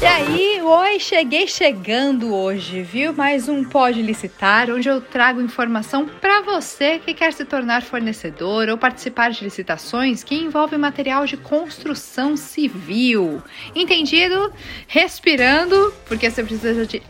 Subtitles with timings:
[0.00, 3.12] E aí, oi, cheguei chegando hoje, viu?
[3.12, 8.68] Mais um Pode Licitar, onde eu trago informação para você que quer se tornar fornecedor
[8.68, 13.42] ou participar de licitações que envolvem material de construção civil.
[13.74, 14.52] Entendido?
[14.86, 17.02] Respirando, porque você precisa de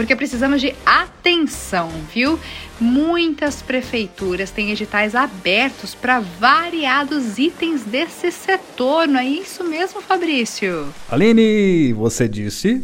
[0.00, 2.40] porque precisamos de atenção, viu?
[2.80, 10.88] Muitas prefeituras têm editais abertos para variados itens desse setor, não é isso mesmo, Fabrício?
[11.10, 12.82] Aline, você disse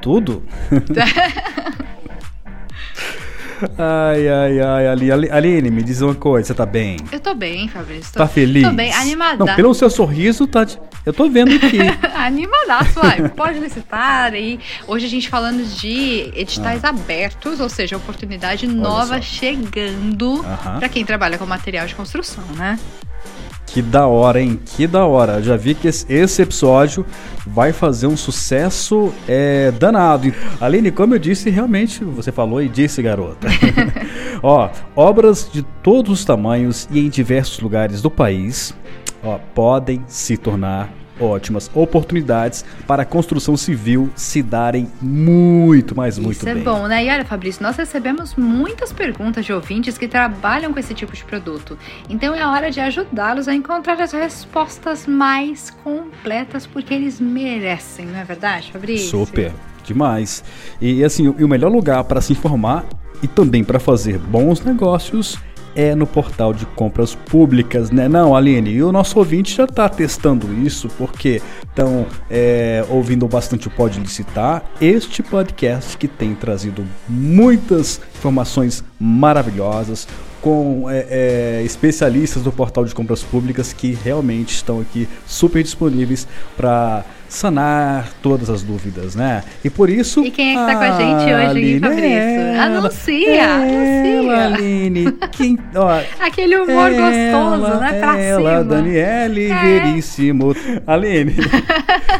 [0.00, 0.42] tudo?
[3.78, 6.96] Ai, ai, ai, Aline, Aline, me diz uma coisa, você tá bem?
[7.10, 8.12] Eu tô bem, Fabrício.
[8.12, 8.64] Tô, tá feliz?
[8.64, 9.42] Tô bem, animada.
[9.42, 10.66] Não, pelo seu sorriso, tá.
[11.06, 11.78] Eu tô vendo aqui.
[12.24, 13.28] Animadaço, vai.
[13.28, 14.58] Pode licitar aí.
[14.88, 16.88] Hoje a gente falando de editais ah.
[16.88, 19.20] abertos, ou seja, oportunidade Olha nova só.
[19.20, 20.42] chegando
[20.78, 22.78] para quem trabalha com material de construção, né?
[23.66, 24.58] Que da hora, hein?
[24.64, 25.42] Que da hora.
[25.42, 27.04] Já vi que esse episódio
[27.46, 30.32] vai fazer um sucesso é, danado.
[30.58, 33.48] Aline, como eu disse, realmente você falou e disse, garota.
[34.42, 38.74] ó, obras de todos os tamanhos e em diversos lugares do país
[39.22, 46.38] ó, podem se tornar ótimas oportunidades para a construção civil se darem muito, mas muito
[46.38, 46.62] Isso é bem.
[46.62, 47.04] Isso é bom, né?
[47.04, 51.24] E olha, Fabrício, nós recebemos muitas perguntas de ouvintes que trabalham com esse tipo de
[51.24, 51.78] produto.
[52.08, 58.18] Então é hora de ajudá-los a encontrar as respostas mais completas, porque eles merecem, não
[58.18, 59.08] é verdade, Fabrício?
[59.08, 59.52] Super,
[59.84, 60.42] demais.
[60.80, 62.84] E assim, o melhor lugar para se informar
[63.22, 65.53] e também para fazer bons negócios é
[65.96, 68.08] no portal de compras públicas, né?
[68.08, 73.66] Não, Aline, e o nosso ouvinte já está testando isso porque estão é, ouvindo bastante
[73.66, 80.06] o Pode Licitar, este podcast que tem trazido muitas informações maravilhosas,
[80.44, 86.28] com é, é, especialistas do portal de compras públicas que realmente estão aqui super disponíveis
[86.54, 89.42] para sanar todas as dúvidas, né?
[89.64, 90.22] E por isso.
[90.22, 92.06] E quem é que está com a gente hoje, Aline, Fabrício?
[92.06, 94.44] É ela, anuncia, ela, anuncia.
[94.44, 97.92] Aline, quem, ó, Aquele humor ela, gostoso, né?
[97.98, 98.64] Pra ela, cima.
[98.64, 99.62] Daniele é.
[99.62, 100.54] Veríssimo.
[100.86, 101.36] Aline,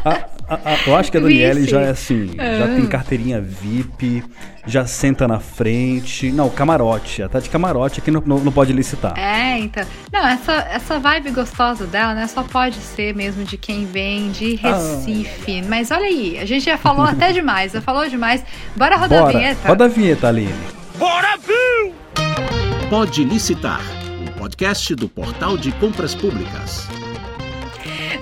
[0.03, 4.22] a, a, a, eu acho que a Daniele já é assim, já tem carteirinha VIP
[4.66, 6.31] já senta na frente.
[6.32, 7.22] Não, camarote.
[7.22, 9.15] Ela tá de camarote aqui no, no Pode Licitar.
[9.19, 9.84] É, então.
[10.12, 12.27] Não, essa, essa vibe gostosa dela, né?
[12.27, 14.72] Só pode ser mesmo de quem vem de ah.
[14.72, 15.60] Recife.
[15.60, 15.66] Ah.
[15.69, 18.43] Mas olha aí, a gente já falou até demais, já falou demais.
[18.76, 19.37] Bora rodar Bora.
[19.37, 19.69] a vinheta?
[19.69, 20.55] Roda a vinheta, Aline.
[20.99, 21.94] Bora, viu!
[22.88, 23.81] Pode Licitar,
[24.26, 26.88] o podcast do Portal de Compras Públicas.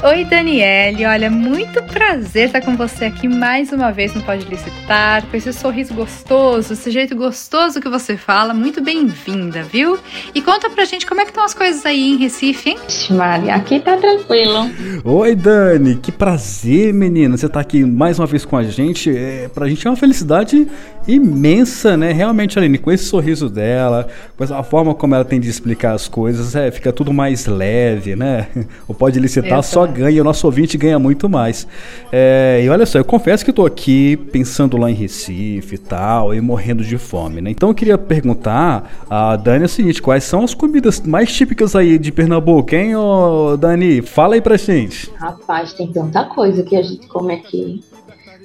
[0.05, 1.07] Oi, Daniele.
[1.07, 5.53] Olha, muito prazer estar com você aqui mais uma vez no Pode Licitar, com esse
[5.53, 8.53] sorriso gostoso, esse jeito gostoso que você fala.
[8.53, 9.97] Muito bem-vinda, viu?
[10.35, 12.79] E conta pra gente como é que estão as coisas aí em Recife, hein?
[13.11, 14.69] Maria, aqui tá tranquilo.
[15.05, 15.95] Oi, Dani.
[15.95, 17.37] Que prazer, menina.
[17.37, 19.17] Você tá aqui mais uma vez com a gente.
[19.17, 20.67] É, pra gente é uma felicidade
[21.07, 22.13] imensa, né?
[22.13, 26.09] Realmente, Aline, com esse sorriso dela, com a forma como ela tem de explicar as
[26.09, 28.49] coisas, é, fica tudo mais leve, né?
[28.89, 29.67] O Pode Licitar Exato.
[29.67, 31.67] só ganha, o nosso ouvinte ganha muito mais.
[32.11, 36.35] É, e olha só, eu confesso que estou aqui pensando lá em Recife e tal,
[36.35, 37.51] e morrendo de fome, né?
[37.51, 41.99] Então eu queria perguntar a Dani o seguinte: quais são as comidas mais típicas aí
[41.99, 44.03] de Pernambuco, hein, ô, Dani?
[44.03, 45.11] Fala aí pra gente.
[45.17, 47.81] Rapaz, tem tanta coisa que a gente come aqui.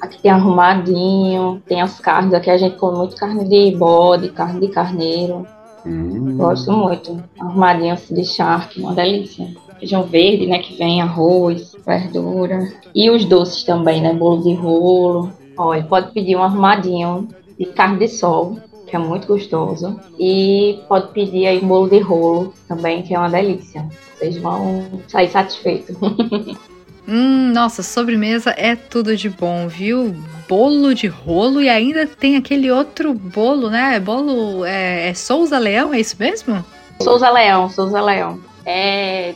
[0.02, 2.34] Aqui tem arrumadinho, tem as carnes.
[2.34, 5.46] Aqui a gente come muito carne de bode, carne de carneiro.
[5.86, 6.38] Hum.
[6.38, 7.24] Gosto muito.
[7.40, 9.48] Arrumadinho de charque, uma delícia
[9.80, 12.72] feijão verde, né, que vem arroz, verdura.
[12.94, 15.32] E os doces também, né, bolo de rolo.
[15.58, 17.28] Olha, pode pedir um arrumadinho
[17.58, 20.00] de carne de sol, que é muito gostoso.
[20.20, 23.88] E pode pedir aí um bolo de rolo também, que é uma delícia.
[24.16, 25.96] Vocês vão sair satisfeitos.
[27.08, 30.14] Hum, nossa, sobremesa é tudo de bom, viu?
[30.48, 34.00] Bolo de rolo e ainda tem aquele outro bolo, né?
[34.00, 36.64] Bolo é, é Souza Leão, é isso mesmo?
[37.02, 38.40] Souza Leão, Souza Leão.
[38.66, 39.34] É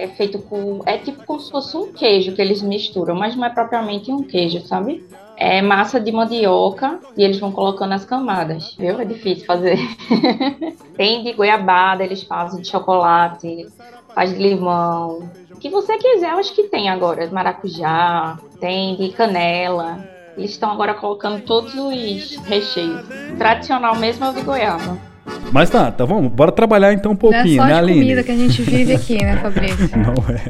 [0.00, 0.80] é feito com.
[0.86, 4.22] É tipo como se fosse um queijo que eles misturam, mas não é propriamente um
[4.22, 5.04] queijo, sabe?
[5.36, 9.00] É massa de mandioca e eles vão colocando as camadas, viu?
[9.00, 9.78] É difícil fazer.
[10.96, 13.66] Tem de goiabada, eles fazem de chocolate,
[14.14, 15.30] faz de limão.
[15.50, 17.28] O que você quiser, acho que tem agora.
[17.30, 20.08] Maracujá, tem de canela.
[20.36, 23.02] Eles estão agora colocando todos os recheios.
[23.36, 25.09] Tradicional mesmo é o de goiaba.
[25.52, 28.00] Mas tá, tá, vamos, bora trabalhar então um pouquinho, Não é só né, Aline?
[28.00, 29.90] comida que a gente vive aqui, né, Fabrício?
[29.96, 30.40] Não é.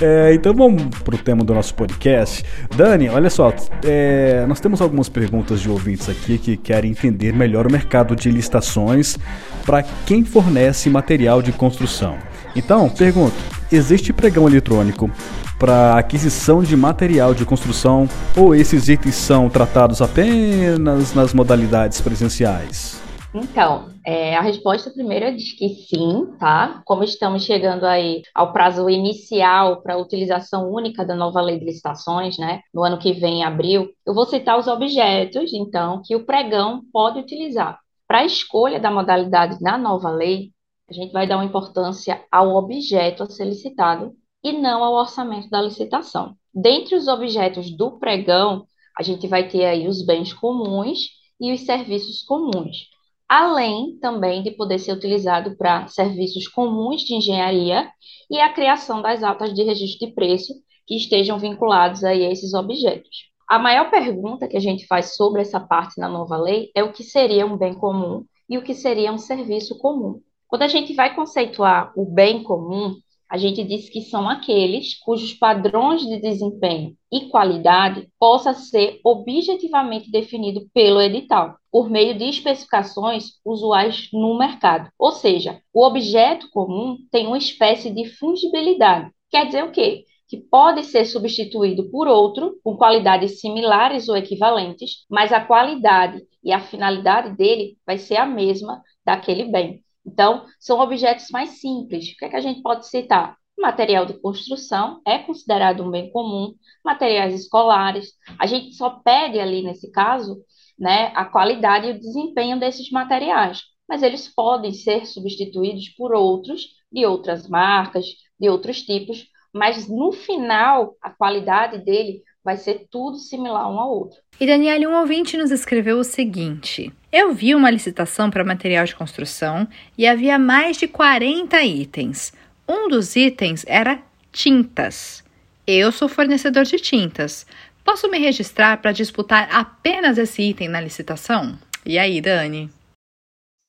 [0.00, 2.44] É, então vamos pro tema do nosso podcast.
[2.74, 3.52] Dani, olha só,
[3.84, 8.30] é, nós temos algumas perguntas de ouvintes aqui que querem entender melhor o mercado de
[8.30, 9.18] licitações
[9.66, 12.16] para quem fornece material de construção.
[12.56, 13.34] Então, pergunto,
[13.70, 15.10] existe pregão eletrônico
[15.58, 23.03] para aquisição de material de construção ou esses itens são tratados apenas nas modalidades presenciais?
[23.36, 26.80] Então, é, a resposta primeira diz que sim, tá?
[26.84, 31.64] Como estamos chegando aí ao prazo inicial para a utilização única da nova lei de
[31.64, 32.60] licitações, né?
[32.72, 36.82] No ano que vem, em abril, eu vou citar os objetos, então, que o pregão
[36.92, 37.80] pode utilizar.
[38.06, 40.52] Para a escolha da modalidade na nova lei,
[40.88, 44.12] a gente vai dar uma importância ao objeto a ser licitado
[44.44, 46.36] e não ao orçamento da licitação.
[46.54, 48.64] Dentre os objetos do pregão,
[48.96, 51.00] a gente vai ter aí os bens comuns
[51.40, 52.93] e os serviços comuns
[53.28, 57.90] além também de poder ser utilizado para serviços comuns de engenharia
[58.30, 60.52] e a criação das atas de registro de preço
[60.86, 63.30] que estejam vinculados a esses objetos.
[63.48, 66.92] A maior pergunta que a gente faz sobre essa parte na nova lei é o
[66.92, 70.20] que seria um bem comum e o que seria um serviço comum.
[70.46, 72.94] Quando a gente vai conceituar o bem comum,
[73.30, 80.10] a gente diz que são aqueles cujos padrões de desempenho e qualidade possa ser objetivamente
[80.10, 84.90] definido pelo edital, por meio de especificações usuais no mercado.
[84.98, 89.10] Ou seja, o objeto comum tem uma espécie de fungibilidade.
[89.30, 90.04] Quer dizer o quê?
[90.26, 96.52] que pode ser substituído por outro com qualidades similares ou equivalentes, mas a qualidade e
[96.52, 99.82] a finalidade dele vai ser a mesma daquele bem.
[100.06, 102.12] Então, são objetos mais simples.
[102.12, 103.36] O que, é que a gente pode citar?
[103.58, 106.54] Material de construção é considerado um bem comum,
[106.84, 108.12] materiais escolares.
[108.38, 110.42] A gente só pede ali, nesse caso,
[110.78, 116.66] né, a qualidade e o desempenho desses materiais, mas eles podem ser substituídos por outros,
[116.90, 118.06] de outras marcas,
[118.38, 123.90] de outros tipos, mas no final, a qualidade dele vai ser tudo similar um ao
[123.90, 124.18] outro.
[124.38, 128.94] E Daniele, um ouvinte nos escreveu o seguinte: Eu vi uma licitação para material de
[128.94, 132.32] construção e havia mais de 40 itens.
[132.68, 135.24] Um dos itens era tintas.
[135.66, 137.46] Eu sou fornecedor de tintas.
[137.82, 141.58] Posso me registrar para disputar apenas esse item na licitação?
[141.84, 142.70] E aí, Dani?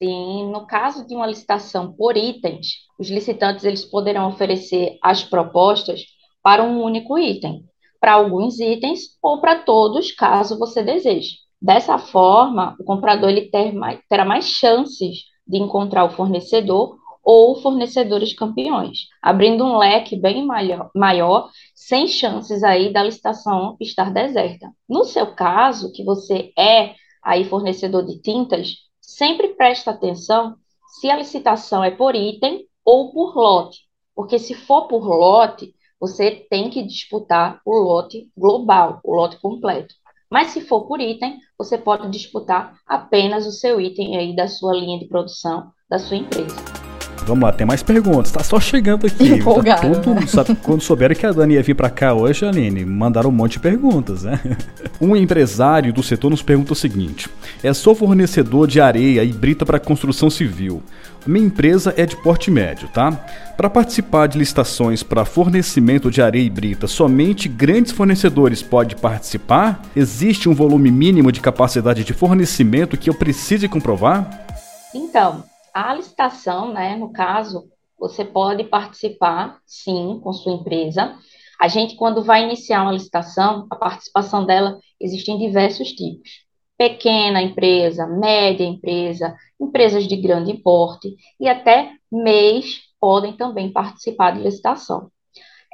[0.02, 6.02] Sim, no caso de uma licitação por itens, os licitantes eles poderão oferecer as propostas
[6.42, 7.66] para um único item
[8.06, 11.38] para alguns itens ou para todos, caso você deseje.
[11.60, 17.56] Dessa forma, o comprador ele ter mais, terá mais chances de encontrar o fornecedor ou
[17.56, 24.70] fornecedores campeões, abrindo um leque bem maior, sem chances aí da licitação estar deserta.
[24.88, 26.94] No seu caso, que você é
[27.24, 30.54] aí fornecedor de tintas, sempre presta atenção
[31.00, 33.80] se a licitação é por item ou por lote,
[34.16, 39.96] porque se for por lote, você tem que disputar o lote global, o lote completo.
[40.30, 44.74] Mas se for por item, você pode disputar apenas o seu item aí da sua
[44.74, 46.85] linha de produção da sua empresa.
[47.26, 48.32] Vamos lá, tem mais perguntas.
[48.32, 49.40] Tá só chegando aqui.
[49.40, 53.30] Tá todo, sabe, quando souberam que a Dani ia vir para cá hoje, Aline, mandaram
[53.30, 54.40] um monte de perguntas, né?
[55.02, 57.30] Um empresário do setor nos pergunta o seguinte:
[57.62, 60.82] É sou fornecedor de areia e brita para construção civil.
[61.28, 63.12] Minha empresa é de porte médio, tá?
[63.58, 69.82] Para participar de licitações para fornecimento de areia e brita, somente grandes fornecedores podem participar?
[69.96, 74.46] Existe um volume mínimo de capacidade de fornecimento que eu precise comprovar?
[74.94, 75.44] Então,
[75.76, 77.70] a licitação, né, no caso,
[78.00, 81.18] você pode participar, sim, com sua empresa.
[81.60, 86.46] A gente, quando vai iniciar uma licitação, a participação dela existe em diversos tipos
[86.78, 94.42] pequena empresa, média empresa, empresas de grande porte e até MEIs podem também participar de
[94.42, 95.10] licitação.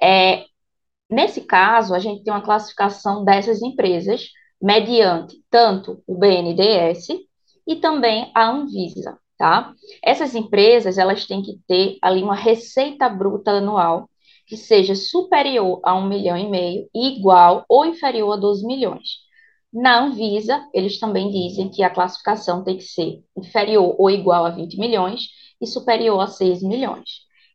[0.02, 0.46] É,
[1.10, 4.28] nesse caso, a gente tem uma classificação dessas empresas
[4.62, 7.08] mediante tanto o BNDES
[7.68, 9.74] e também a Anvisa, tá?
[10.04, 14.08] Essas empresas, elas têm que ter ali uma receita bruta anual
[14.46, 19.18] que seja superior a um milhão e meio igual ou inferior a 12 milhões.
[19.74, 24.52] Na Anvisa, eles também dizem que a classificação tem que ser inferior ou igual a
[24.52, 25.22] 20 milhões
[25.60, 27.10] e superior a 6 milhões.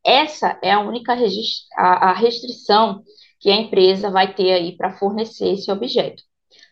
[0.05, 1.17] Essa é a única
[1.77, 3.01] a restrição
[3.39, 6.21] que a empresa vai ter aí para fornecer esse objeto.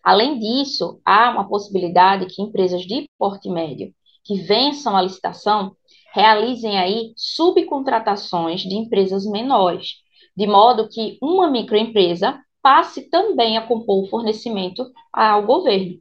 [0.03, 3.95] Além disso, há uma possibilidade que empresas de porte médio
[4.25, 5.77] que vençam a licitação
[6.15, 9.97] realizem aí subcontratações de empresas menores,
[10.37, 15.99] de modo que uma microempresa passe também a compor o fornecimento ao governo.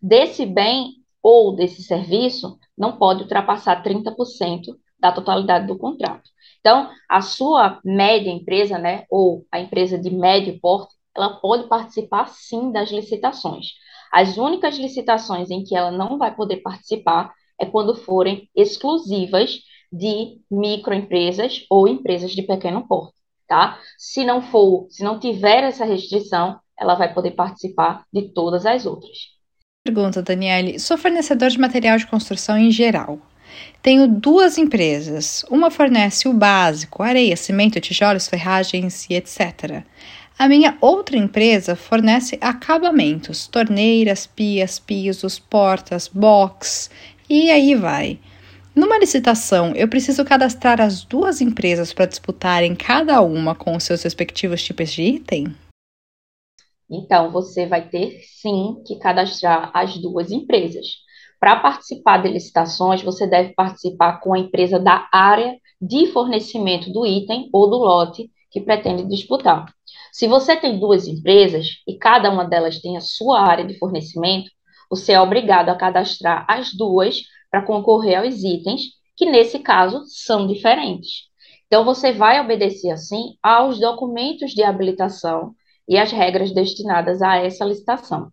[0.00, 0.92] Desse bem
[1.22, 6.30] ou desse serviço não pode ultrapassar 30% da totalidade do contrato.
[6.60, 12.28] Então, a sua média empresa, né, ou a empresa de médio porte, ela pode participar
[12.28, 13.68] sim das licitações.
[14.12, 19.60] As únicas licitações em que ela não vai poder participar é quando forem exclusivas
[19.92, 23.14] de microempresas ou empresas de pequeno porte.
[23.48, 23.78] tá?
[23.96, 28.84] Se não for, se não tiver essa restrição, ela vai poder participar de todas as
[28.84, 29.36] outras.
[29.84, 30.80] Pergunta, Daniele.
[30.80, 33.20] Sou fornecedor de material de construção em geral.
[33.80, 35.44] Tenho duas empresas.
[35.48, 39.84] Uma fornece o básico, areia, cimento, tijolos, ferragens e etc.
[40.38, 46.90] A minha outra empresa fornece acabamentos, torneiras, pias, pisos, portas, box
[47.28, 48.18] e aí vai.
[48.74, 54.02] Numa licitação, eu preciso cadastrar as duas empresas para disputarem cada uma com os seus
[54.02, 55.54] respectivos tipos de item?
[56.90, 60.86] Então, você vai ter sim que cadastrar as duas empresas.
[61.40, 67.06] Para participar de licitações, você deve participar com a empresa da área de fornecimento do
[67.06, 69.66] item ou do lote que pretende disputar.
[70.12, 74.50] Se você tem duas empresas e cada uma delas tem a sua área de fornecimento,
[74.90, 78.82] você é obrigado a cadastrar as duas para concorrer aos itens,
[79.16, 81.26] que nesse caso são diferentes.
[81.66, 85.54] Então, você vai obedecer, assim, aos documentos de habilitação
[85.88, 88.30] e às regras destinadas a essa licitação.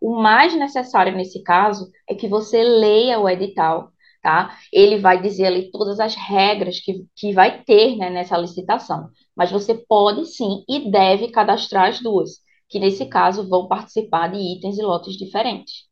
[0.00, 3.90] O mais necessário nesse caso é que você leia o edital,
[4.22, 4.56] tá?
[4.72, 9.08] Ele vai dizer ali todas as regras que, que vai ter né, nessa licitação.
[9.34, 12.32] Mas você pode sim e deve cadastrar as duas,
[12.68, 15.84] que nesse caso vão participar de itens e lotes diferentes.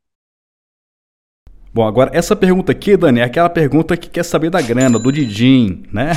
[1.74, 5.10] Bom, agora essa pergunta aqui, Dani, é aquela pergunta que quer saber da grana, do
[5.10, 6.12] Didim, né?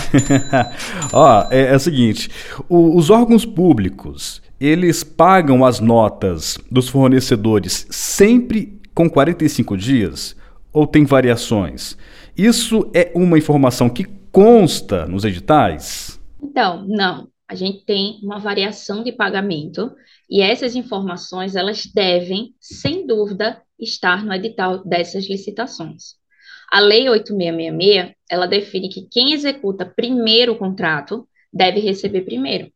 [1.13, 2.29] Ó, é, é, o seguinte:
[2.67, 10.35] o, os órgãos públicos eles pagam as notas dos fornecedores sempre com 45 dias
[10.73, 11.97] ou tem variações?
[12.37, 16.19] Isso é uma informação que consta nos editais?
[16.43, 17.27] Então, não.
[17.47, 19.95] A gente tem uma variação de pagamento
[20.29, 26.15] e essas informações elas devem, sem dúvida, estar no edital dessas licitações.
[26.71, 32.71] A Lei 8666, ela define que quem executa primeiro o contrato deve receber primeiro.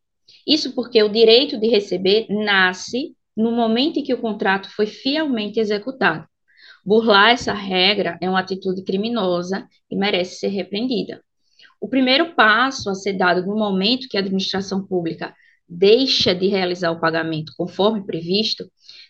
[0.45, 5.59] Isso porque o direito de receber nasce no momento em que o contrato foi fielmente
[5.59, 6.27] executado.
[6.85, 11.23] Burlar essa regra é uma atitude criminosa e merece ser repreendida.
[11.79, 15.33] O primeiro passo a ser dado no momento que a administração pública
[15.67, 18.65] deixa de realizar o pagamento conforme previsto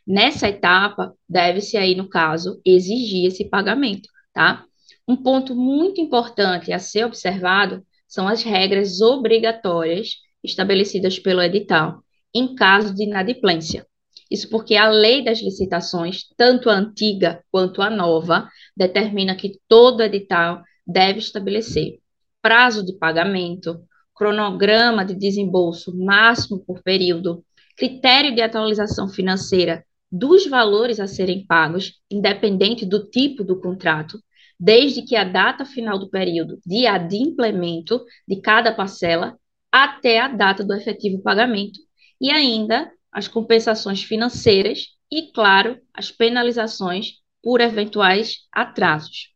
[0.10, 4.66] Nessa etapa, deve-se aí, no caso, exigir esse pagamento, tá?
[5.08, 12.56] Um ponto muito importante a ser observado são as regras obrigatórias estabelecidas pelo edital em
[12.56, 13.86] caso de inadimplência.
[14.32, 20.02] Isso porque a lei das licitações, tanto a antiga quanto a nova, determina que todo
[20.02, 22.00] edital deve estabelecer
[22.42, 23.82] prazo de pagamento,
[24.14, 27.44] cronograma de desembolso máximo por período,
[27.78, 34.20] critério de atualização financeira dos valores a serem pagos, independente do tipo do contrato,
[34.60, 39.38] desde que a data final do período de adimplemento de cada parcela
[39.72, 41.80] até a data do efetivo pagamento,
[42.20, 49.30] e ainda as compensações financeiras e, claro, as penalizações por eventuais atrasos.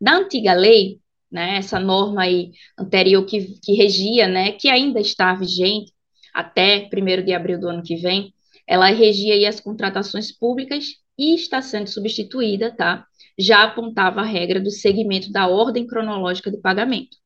[0.00, 1.00] Da antiga lei,
[1.36, 5.92] né, essa norma aí anterior que, que regia, né, que ainda está vigente
[6.32, 8.32] até 1 de abril do ano que vem,
[8.66, 10.86] ela regia aí as contratações públicas
[11.18, 13.06] e está sendo substituída, tá?
[13.38, 17.18] Já apontava a regra do segmento da ordem cronológica de pagamento.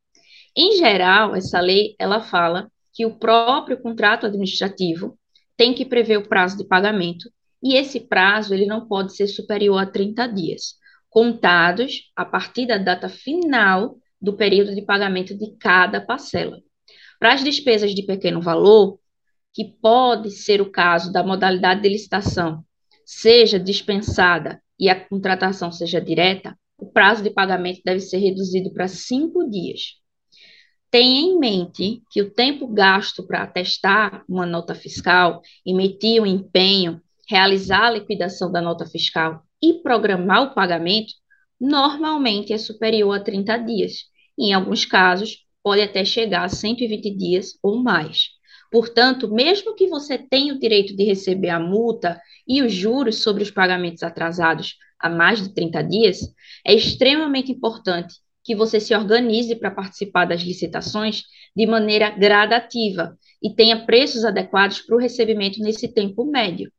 [0.57, 5.17] Em geral, essa lei, ela fala que o próprio contrato administrativo
[5.57, 7.31] tem que prever o prazo de pagamento
[7.63, 10.75] e esse prazo ele não pode ser superior a 30 dias,
[11.11, 16.59] contados a partir da data final do período de pagamento de cada parcela.
[17.19, 18.99] Para as despesas de pequeno valor,
[19.53, 22.65] que pode ser o caso da modalidade de licitação
[23.05, 28.87] seja dispensada e a contratação seja direta, o prazo de pagamento deve ser reduzido para
[28.87, 29.97] cinco dias.
[30.91, 37.03] Tenha em mente que o tempo gasto para atestar uma nota fiscal, emitir um empenho,
[37.29, 41.13] realizar a liquidação da nota fiscal e programar o pagamento
[41.61, 44.05] normalmente é superior a 30 dias.
[44.39, 48.31] Em alguns casos, pode até chegar a 120 dias ou mais.
[48.71, 53.43] Portanto, mesmo que você tenha o direito de receber a multa e os juros sobre
[53.43, 56.21] os pagamentos atrasados há mais de 30 dias,
[56.65, 58.15] é extremamente importante
[58.45, 61.25] que você se organize para participar das licitações
[61.55, 66.71] de maneira gradativa e tenha preços adequados para o recebimento nesse tempo médio.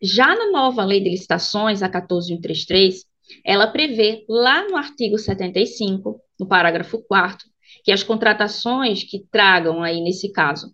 [0.00, 3.04] Já na nova lei de licitações, a 14133,
[3.44, 7.46] ela prevê lá no artigo 75, no parágrafo 4
[7.84, 10.72] que as contratações que tragam aí nesse caso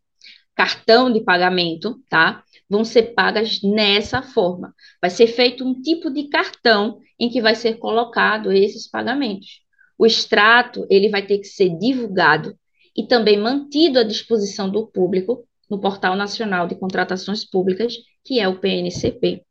[0.55, 2.43] cartão de pagamento, tá?
[2.69, 4.75] Vão ser pagas nessa forma.
[5.01, 9.63] Vai ser feito um tipo de cartão em que vai ser colocado esses pagamentos.
[9.99, 12.57] O extrato, ele vai ter que ser divulgado
[12.97, 18.49] e também mantido à disposição do público no Portal Nacional de Contratações Públicas, que é
[18.49, 19.43] o PNCP.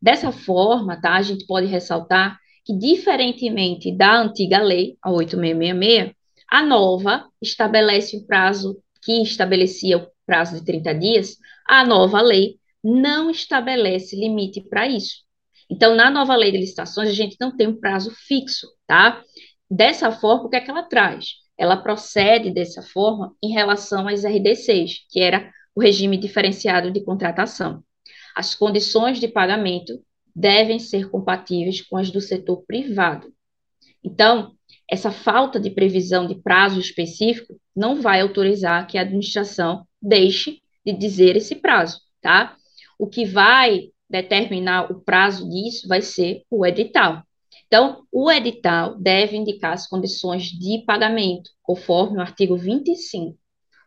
[0.00, 6.14] Dessa forma, tá, a gente pode ressaltar que, diferentemente da antiga lei, a 8666,
[6.48, 11.36] a nova estabelece o prazo que estabelecia o prazo de 30 dias,
[11.66, 15.24] a nova lei não estabelece limite para isso.
[15.70, 19.22] Então, na nova lei de licitações, a gente não tem um prazo fixo, tá?
[19.68, 21.26] Dessa forma, o que é que ela traz?
[21.58, 27.82] Ela procede dessa forma em relação às RD6, que era o regime diferenciado de contratação.
[28.36, 29.98] As condições de pagamento
[30.34, 33.32] devem ser compatíveis com as do setor privado.
[34.04, 34.52] Então,
[34.90, 40.92] essa falta de previsão de prazo específico não vai autorizar que a administração deixe de
[40.92, 42.54] dizer esse prazo, tá?
[42.98, 47.22] O que vai determinar o prazo disso vai ser o edital.
[47.66, 53.36] Então, o edital deve indicar as condições de pagamento, conforme o artigo 25,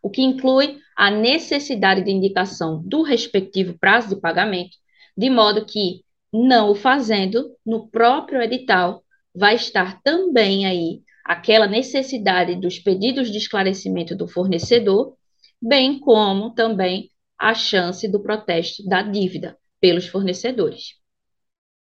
[0.02, 4.78] o que inclui a necessidade de indicação do respectivo prazo de pagamento,
[5.18, 6.02] de modo que,
[6.32, 9.04] não o fazendo, no próprio edital
[9.36, 15.16] vai estar também aí aquela necessidade dos pedidos de esclarecimento do fornecedor,
[15.62, 20.99] bem como também a chance do protesto da dívida pelos fornecedores.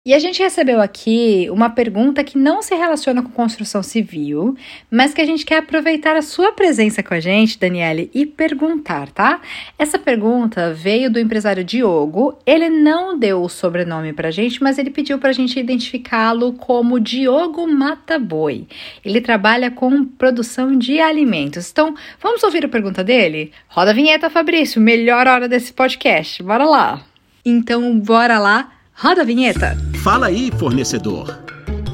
[0.06, 4.56] E a gente recebeu aqui uma pergunta que não se relaciona com construção civil,
[4.89, 9.12] mas que a gente quer aproveitar a sua presença com a gente, Daniele, e perguntar,
[9.12, 9.41] tá?
[9.77, 12.39] Essa pergunta veio do empresário Diogo.
[12.46, 17.68] Ele não deu o sobrenome pra gente, mas ele pediu pra gente identificá-lo como Diogo
[17.68, 18.70] Mataboi.
[19.03, 21.70] Ele trabalha com produção de alimentos.
[21.70, 23.51] Então, vamos ouvir a pergunta dele?
[23.68, 26.41] Roda a vinheta, Fabrício, melhor hora desse podcast.
[26.41, 27.06] Bora lá.
[27.46, 29.77] Então, bora lá Roda a vinheta.
[30.03, 31.41] Fala aí, fornecedor.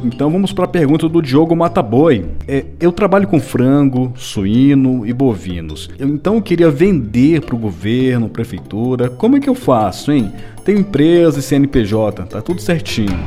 [0.04, 2.26] Então vamos para a pergunta do Diogo Mataboi.
[2.48, 5.88] É, eu trabalho com frango, suíno e bovinos.
[6.00, 9.08] Eu, então eu queria vender para o governo, prefeitura.
[9.08, 10.34] Como é que eu faço, hein?
[10.64, 13.20] Tem empresa e CNPJ, tá tudo certinho.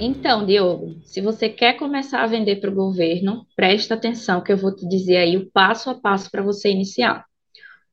[0.00, 4.56] Então, Diogo, se você quer começar a vender para o governo, presta atenção que eu
[4.56, 7.26] vou te dizer aí o passo a passo para você iniciar.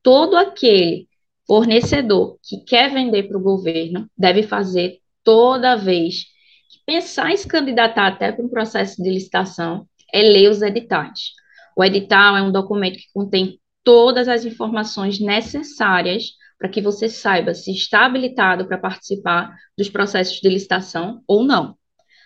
[0.02, 1.06] Todo aquele
[1.46, 6.24] fornecedor que quer vender para o governo deve fazer toda vez
[6.70, 11.32] que pensar em se candidatar até para um processo de licitação é ler os editais.
[11.76, 17.52] O edital é um documento que contém todas as informações necessárias para que você saiba
[17.52, 21.76] se está habilitado para participar dos processos de licitação ou não.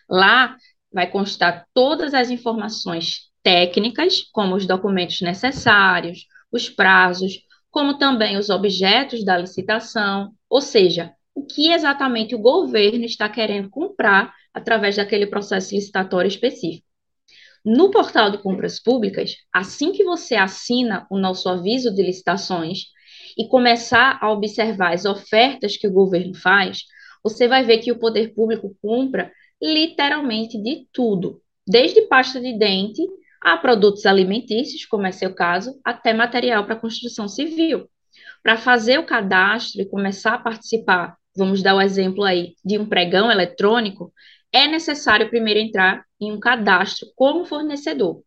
[0.09, 0.57] Lá
[0.93, 8.51] vai constar todas as informações técnicas, como os documentos necessários, os prazos, como também os
[8.51, 15.27] objetos da licitação, ou seja, o que exatamente o governo está querendo comprar através daquele
[15.27, 16.87] processo licitatório específico.
[17.65, 22.87] No portal de compras públicas, assim que você assina o nosso aviso de licitações
[23.37, 26.85] e começar a observar as ofertas que o governo faz,
[27.23, 29.31] você vai ver que o poder público compra
[29.63, 33.03] literalmente de tudo, desde pasta de dente
[33.41, 37.89] a produtos alimentícios, como é seu caso, até material para construção civil.
[38.43, 42.87] Para fazer o cadastro e começar a participar, vamos dar o exemplo aí de um
[42.87, 44.13] pregão eletrônico,
[44.53, 48.23] é necessário primeiro entrar em um cadastro como fornecedor.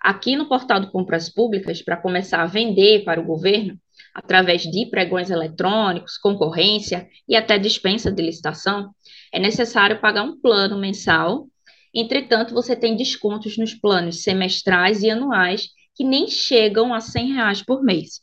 [0.00, 3.78] Aqui no portal de compras públicas, para começar a vender para o governo,
[4.14, 8.90] através de pregões eletrônicos, concorrência e até dispensa de licitação,
[9.32, 11.46] é necessário pagar um plano mensal
[11.94, 17.62] Entretanto, você tem descontos nos planos semestrais e anuais que nem chegam a 100 reais
[17.62, 18.20] por mês.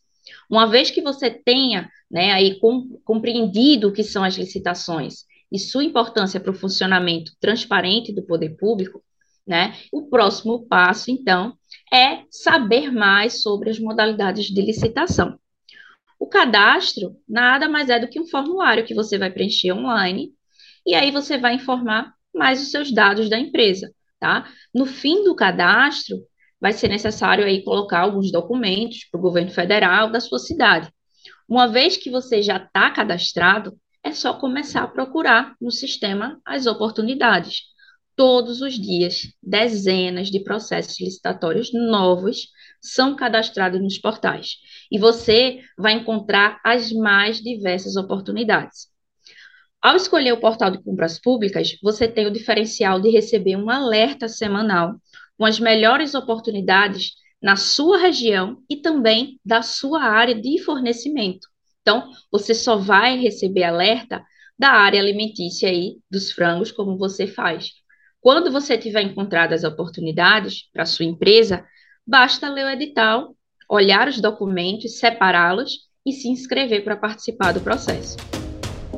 [0.50, 2.60] Uma vez que você tenha né, aí
[3.04, 8.58] compreendido o que são as licitações e sua importância para o funcionamento transparente do poder
[8.58, 9.04] público,
[9.46, 11.54] né, o próximo passo, então,
[11.94, 15.40] é saber mais sobre as modalidades de licitação.
[16.20, 20.34] O cadastro nada mais é do que um formulário que você vai preencher online,
[20.86, 24.48] e aí você vai informar mais os seus dados da empresa, tá?
[24.74, 26.18] No fim do cadastro,
[26.60, 30.90] vai ser necessário aí colocar alguns documentos para o governo federal da sua cidade.
[31.48, 36.66] Uma vez que você já está cadastrado, é só começar a procurar no sistema as
[36.66, 37.64] oportunidades.
[38.16, 42.48] Todos os dias, dezenas de processos licitatórios novos
[42.82, 44.56] são cadastrados nos portais
[44.92, 48.88] e você vai encontrar as mais diversas oportunidades.
[49.82, 54.28] Ao escolher o portal de compras públicas, você tem o diferencial de receber um alerta
[54.28, 54.96] semanal
[55.38, 57.12] com as melhores oportunidades
[57.42, 61.48] na sua região e também da sua área de fornecimento.
[61.82, 64.24] Então, você só vai receber alerta
[64.58, 67.70] da área alimentícia aí dos frangos, como você faz.
[68.20, 71.64] Quando você tiver encontrado as oportunidades para sua empresa,
[72.06, 73.36] basta ler o edital,
[73.70, 78.18] olhar os documentos, separá-los e se inscrever para participar do processo.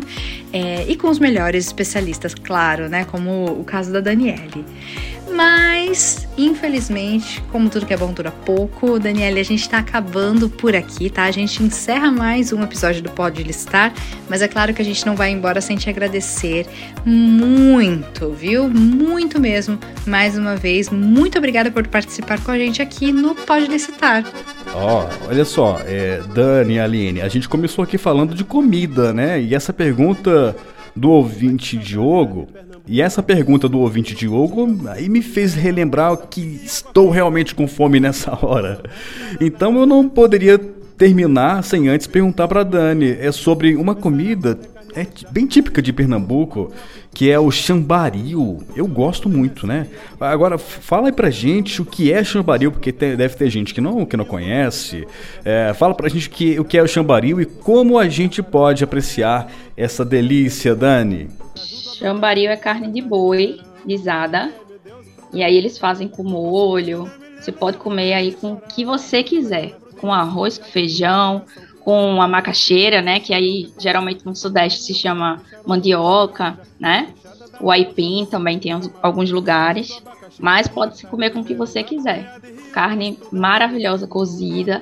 [0.53, 3.05] É, e com os melhores especialistas, claro, né?
[3.05, 4.63] Como o caso da Daniele.
[5.33, 10.75] Mas, infelizmente, como tudo que é bom dura pouco, Daniela, a gente tá acabando por
[10.75, 11.23] aqui, tá?
[11.23, 13.93] A gente encerra mais um episódio do Pode Listar,
[14.29, 16.67] mas é claro que a gente não vai embora sem te agradecer
[17.05, 18.67] muito, viu?
[18.69, 19.79] Muito mesmo.
[20.05, 24.25] Mais uma vez, muito obrigada por participar com a gente aqui no Pode Licitar.
[24.73, 29.41] Ó, oh, olha só, é, Dani Aline, a gente começou aqui falando de comida, né?
[29.41, 30.55] E essa pergunta
[30.95, 32.47] do ouvinte Diogo
[32.91, 38.01] e essa pergunta do ouvinte Diogo aí me fez relembrar que estou realmente com fome
[38.01, 38.83] nessa hora.
[39.39, 40.57] Então eu não poderia
[40.97, 44.59] terminar sem antes perguntar para Dani é sobre uma comida
[44.93, 46.69] é bem típica de Pernambuco,
[47.13, 48.61] que é o chambaril.
[48.75, 49.87] Eu gosto muito, né?
[50.19, 53.79] Agora, fala aí pra gente o que é chambaril, porque tem, deve ter gente que
[53.79, 55.07] não, que não conhece.
[55.45, 58.83] É, fala pra gente que, o que é o chambaril e como a gente pode
[58.83, 61.29] apreciar essa delícia, Dani.
[62.01, 64.51] Chambaril é carne de boi guisada.
[65.31, 67.09] E aí eles fazem com molho.
[67.39, 69.77] Você pode comer aí com o que você quiser.
[69.99, 71.43] Com arroz, com feijão,
[71.81, 73.19] com a macaxeira, né?
[73.19, 77.13] Que aí geralmente no Sudeste se chama mandioca, né?
[77.59, 80.01] O aipim também tem alguns lugares.
[80.39, 82.39] Mas pode se comer com o que você quiser.
[82.73, 84.81] Carne maravilhosa cozida.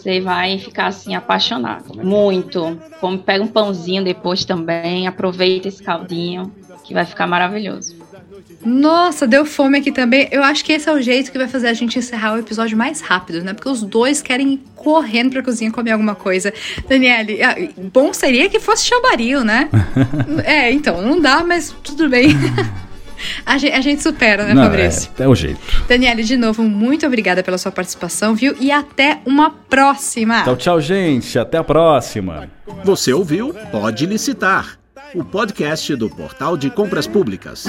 [0.00, 1.94] Você vai ficar assim apaixonado.
[2.02, 2.78] Muito.
[3.00, 6.50] Como pega um pãozinho depois também, aproveita esse caldinho
[6.82, 7.96] que vai ficar maravilhoso.
[8.64, 10.26] Nossa, deu fome aqui também.
[10.30, 12.76] Eu acho que esse é o jeito que vai fazer a gente encerrar o episódio
[12.76, 13.52] mais rápido, né?
[13.52, 16.52] Porque os dois querem ir correndo pra cozinha comer alguma coisa.
[16.88, 17.54] Daniele, ah,
[17.92, 19.68] bom seria que fosse chambaril, né?
[20.44, 22.30] é, então, não dá, mas tudo bem.
[23.44, 25.10] A gente, a gente, supera, né, Não, Fabrício?
[25.18, 25.60] É, é o jeito.
[25.88, 28.54] Daniele, de novo, muito obrigada pela sua participação, viu?
[28.60, 30.42] E até uma próxima.
[30.42, 31.38] Tchau, tchau, gente.
[31.38, 32.48] Até a próxima.
[32.84, 33.54] Você ouviu?
[33.70, 34.78] Pode licitar
[35.14, 37.66] o podcast do Portal de Compras Públicas.